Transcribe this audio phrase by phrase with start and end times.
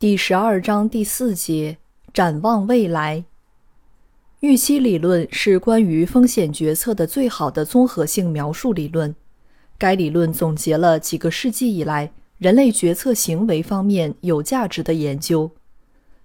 [0.00, 1.76] 第十二章第四节：
[2.14, 3.24] 展望未来。
[4.38, 9.12] 预期理论是关于风险决策的最好的综合性描述理论。
[9.76, 15.50] 该理论总结了几个世纪以来人类决策行为方面有价值的研究。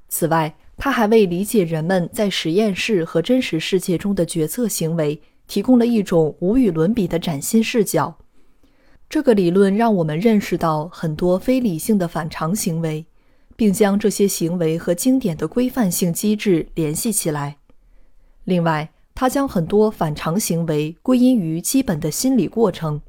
[0.07, 8.19] 此外，它还为理解人们在实验室和真实世界中的决策行为提供了一种无与伦比的崭新视角。
[9.09, 13.03] 这个理论让我们认识到很多非理性的反常行为。
[13.55, 17.57] 并将这些行为和经典的规范性机制联系起来。
[18.43, 23.01] 另外，他将很多反常行为归因于基本的心理过程。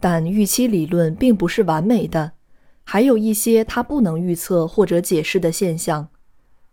[0.00, 2.32] 但预期理论并不是完美的，
[2.84, 6.08] 还有一些他不能预测或者解释的现象。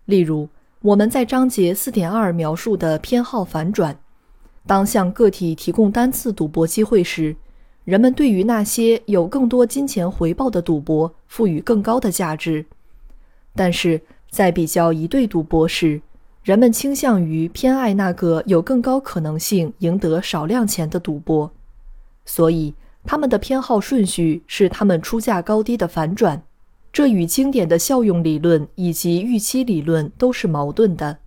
[0.05, 0.49] 例如，
[0.81, 3.97] 我们在章节四点二描述的偏好反转：
[4.67, 7.35] 当向个体提供单次赌博机会时，
[7.85, 12.65] 人们对于那些有更多金钱回报的赌博赋予更高的价值。
[13.55, 16.01] 但是在比较一对赌博时，
[16.43, 21.51] 人们倾向于偏爱那个有更高可能性赢得少量钱的赌博，
[22.25, 26.41] 所以他们的偏好顺序是他们出价高低的反转。
[26.93, 31.19] 这与经典的效用理论以及预期理论都是矛盾的。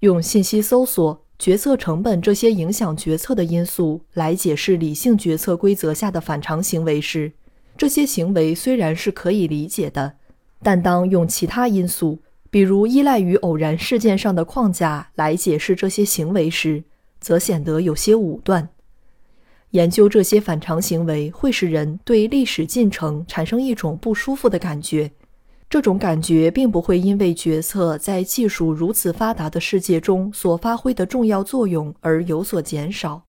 [0.00, 7.32] 用信息搜索、决策成本这些影响决策的因素来解释理性决策规则下的反常行为时，
[7.76, 10.14] 这些行为虽然是可以理解的。
[10.62, 16.84] 但当用其他因素，比如依赖于偶然事件上的框架来解释这些行为时，
[17.18, 18.68] 则显得有些武断。
[19.70, 25.10] 研究这些反常行为会使人对历史进程产生一种不舒服的感觉，
[25.68, 33.22] 这种感觉并不会因为决策在技术如此发达的世界中所发挥的重要作用而有所减少。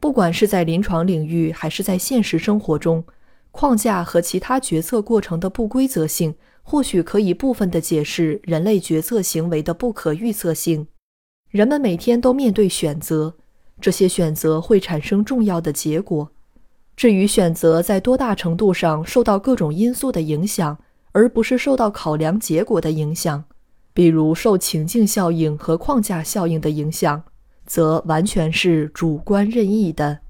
[0.00, 3.04] 不管是在临床领域还是在现实生活中。
[3.50, 10.86] 框架和其他决策过程的不规则性，或许可以部分地解释人类决策行为的不可预测性。
[11.50, 13.34] 人们每天都面对选择，
[13.80, 16.30] 这些选择会产生重要的结果。
[16.96, 20.78] 至于选择在多大程度上受到各种因素的影响，
[21.12, 23.42] 而不是受到考量结果的影响，
[23.92, 27.22] 比如受情境效应和框架效应的影响，
[27.66, 30.20] 则完全是主观任意的。